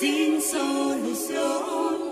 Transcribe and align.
sin 0.00 0.40
solución. 0.40 2.09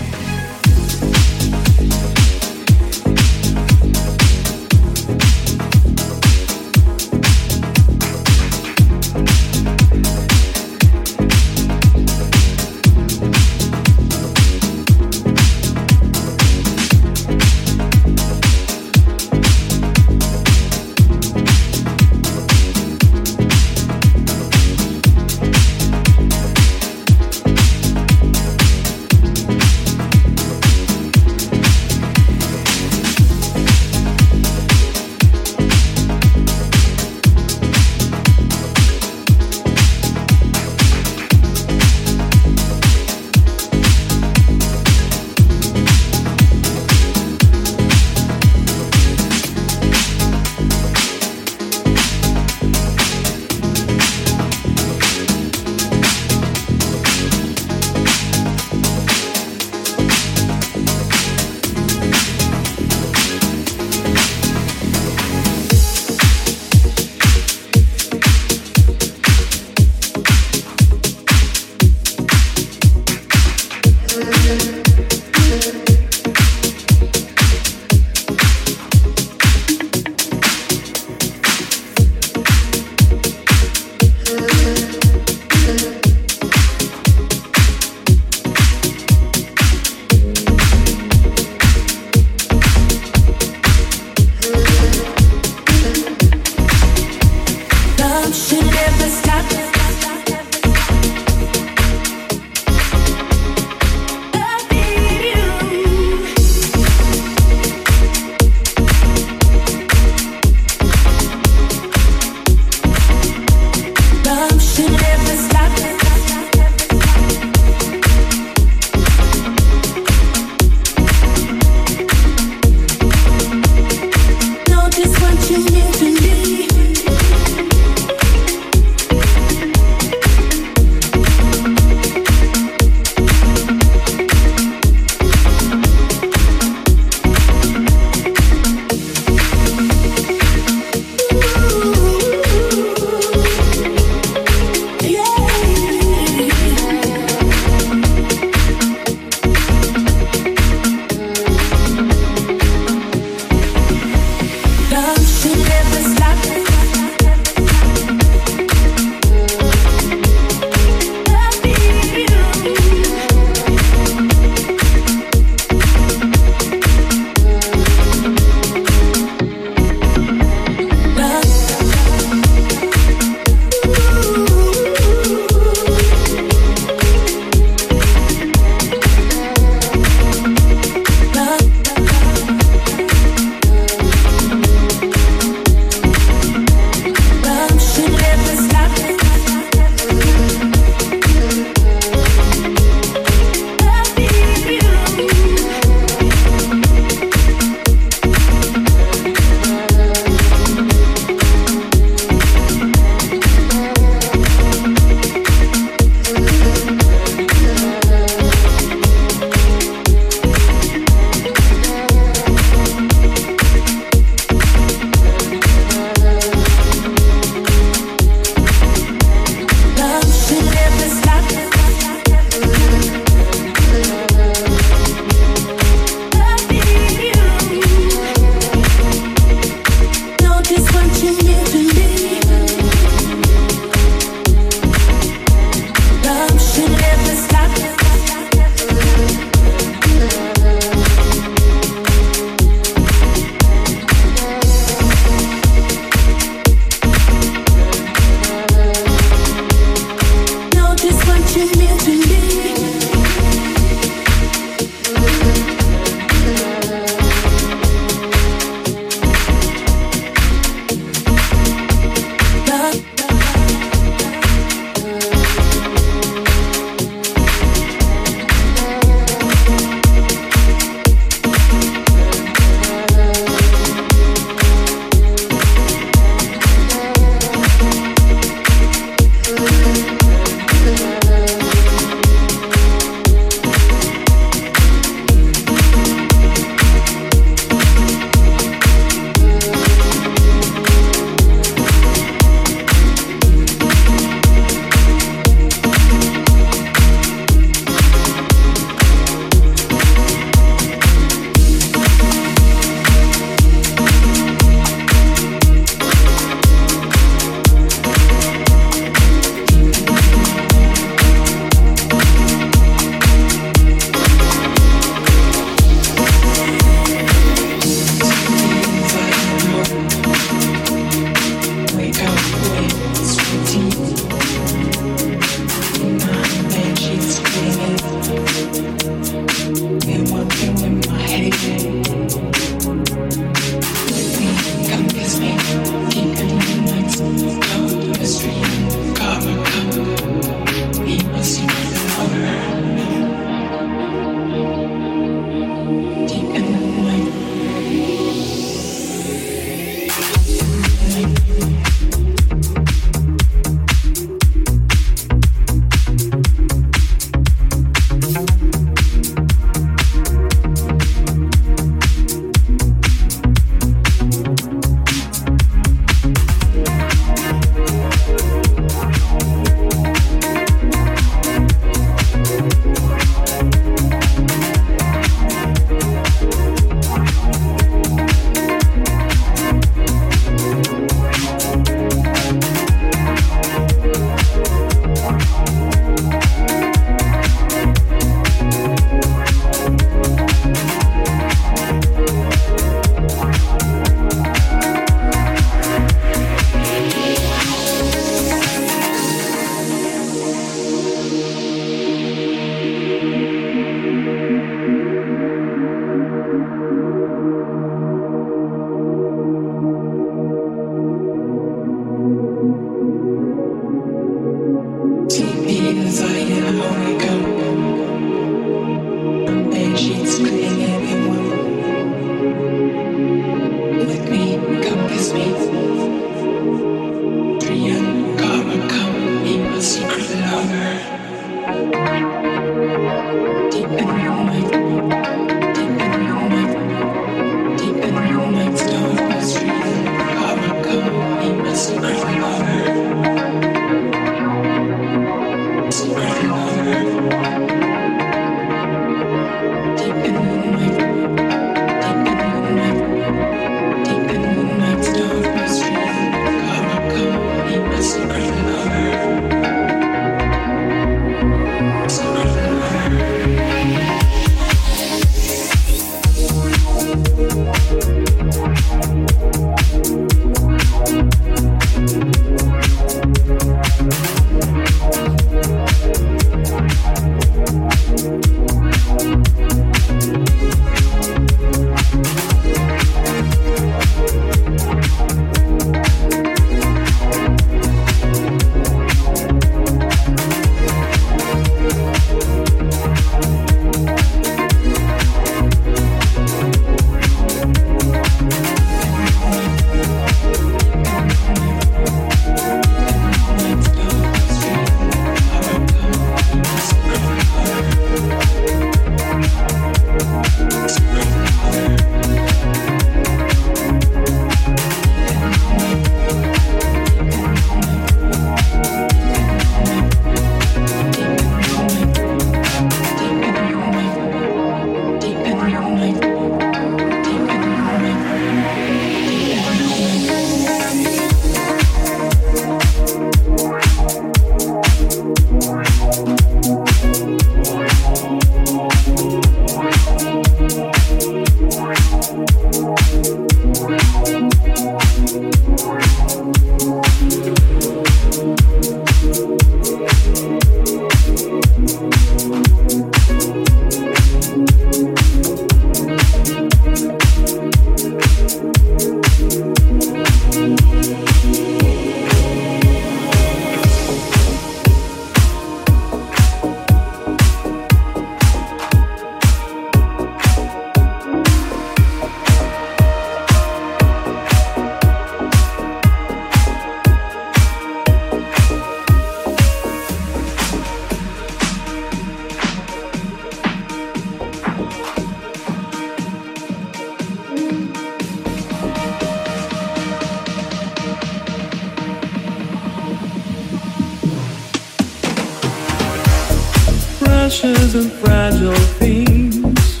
precious 597.48 597.94
and 597.94 598.12
fragile 598.12 598.74
things 599.00 600.00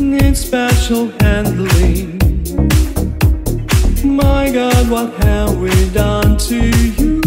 need 0.00 0.34
special 0.34 1.08
handling. 1.20 2.16
My 4.02 4.50
God, 4.50 4.88
what 4.88 5.12
have 5.24 5.58
we 5.58 5.70
done 5.90 6.38
to 6.48 6.56
you? 6.96 7.20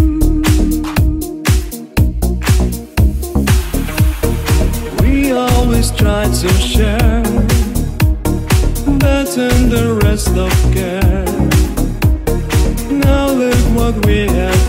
We 5.04 5.32
always 5.32 5.92
try 5.92 6.24
to 6.24 6.50
share 6.72 7.22
that 8.98 9.38
and 9.38 9.72
the 9.72 10.00
rest 10.04 10.36
of 10.46 10.52
care. 10.74 11.26
Now 12.92 13.28
look 13.28 13.64
what 13.78 14.06
we 14.08 14.26
have. 14.26 14.63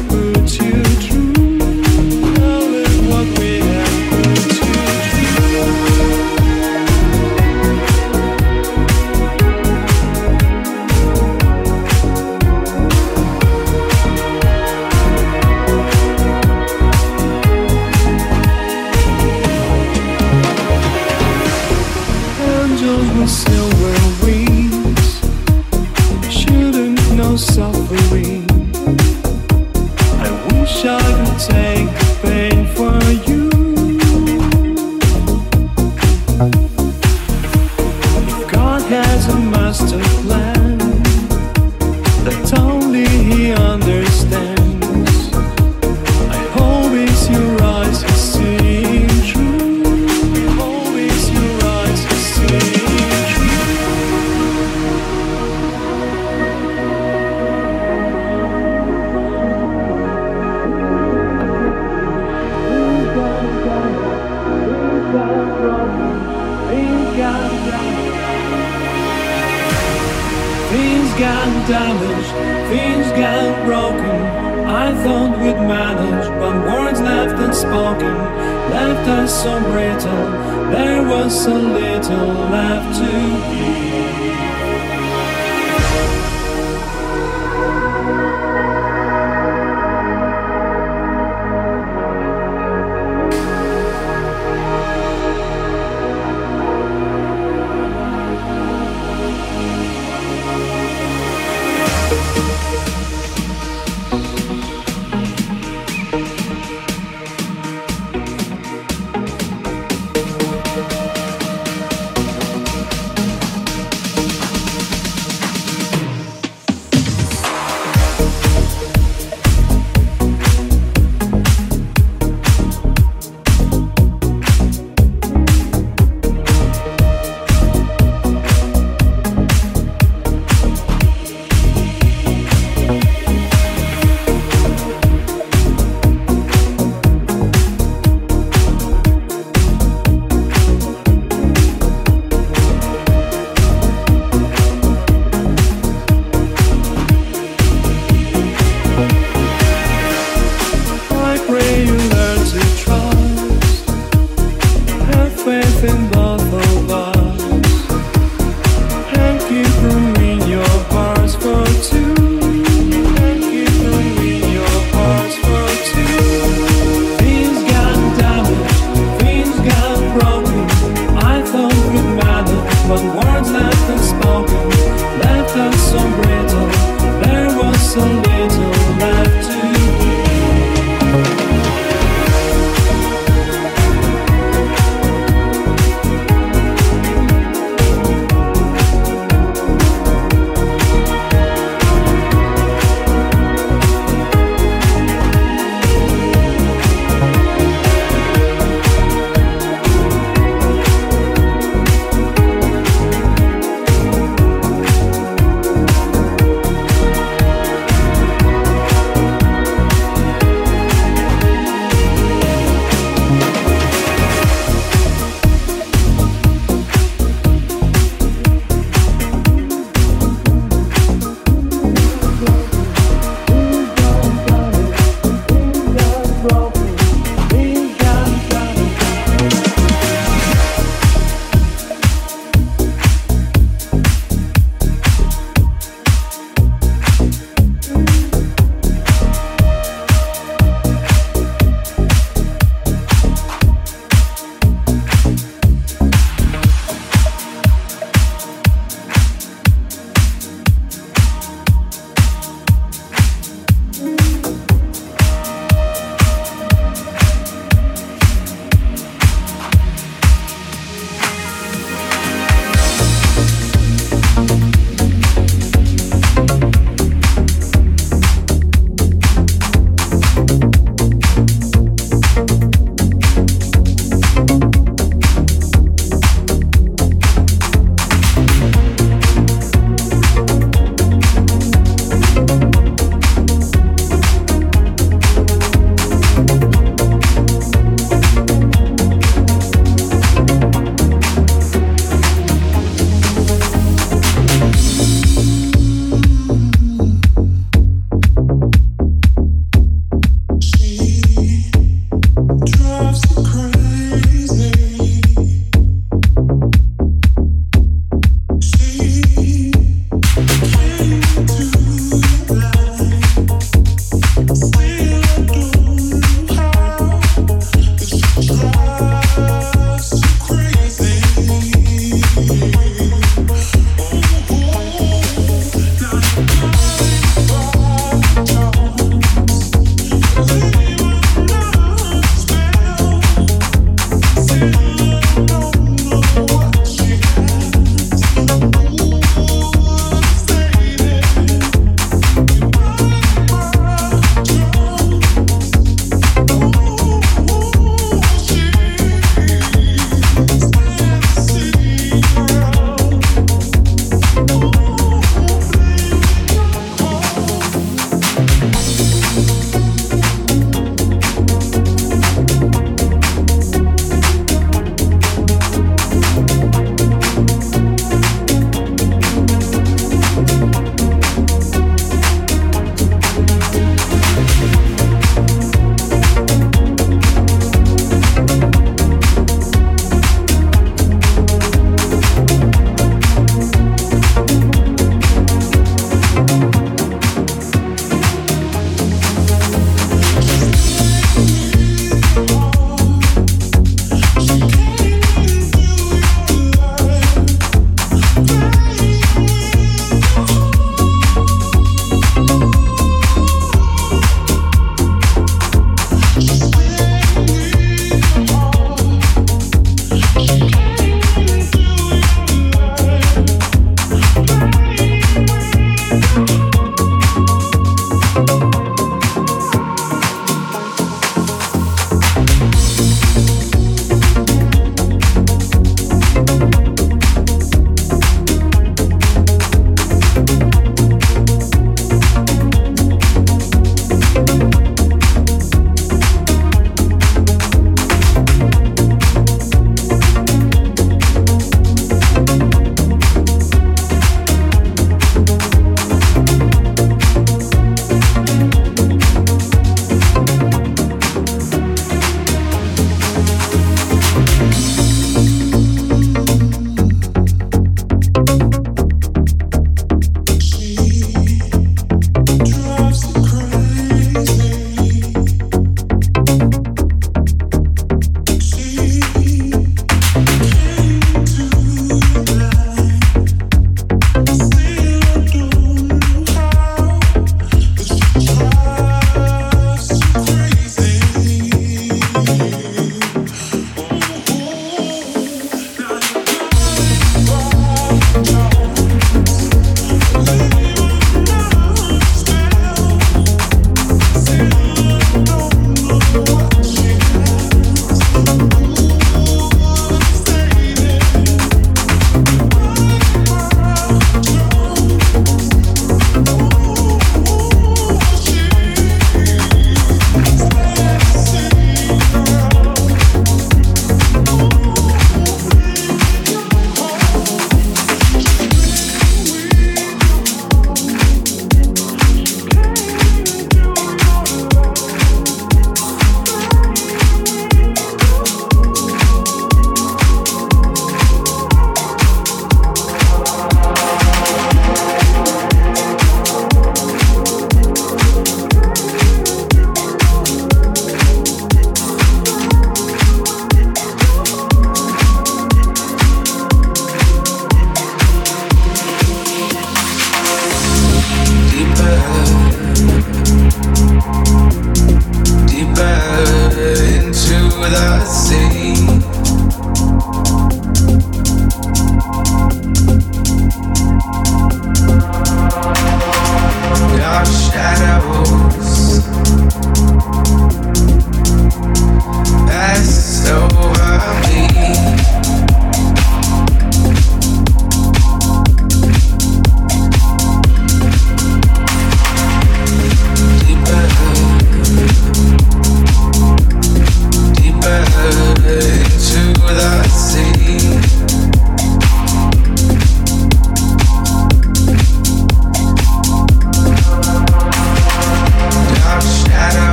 gone 71.44 71.68
damaged, 71.68 72.30
things 72.70 73.06
got 73.12 73.66
broken. 73.66 74.44
I 74.66 74.94
thought 75.02 75.38
we'd 75.38 75.60
manage, 75.68 76.28
but 76.40 76.54
words 76.64 77.00
left 77.00 77.38
unspoken 77.38 78.14
left 78.70 79.08
us 79.08 79.42
so 79.42 79.60
brittle. 79.60 80.26
There 80.70 81.02
was 81.02 81.44
so 81.44 81.54
little 81.54 82.28
left 82.50 82.98
to 82.98 83.10
give. 83.54 84.53